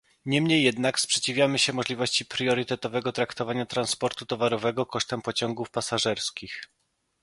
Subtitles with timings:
[0.25, 6.61] Niemniej jednak sprzeciwiamy się możliwości priorytetowego traktowania transportu towarowego kosztem pociągów pasażerskich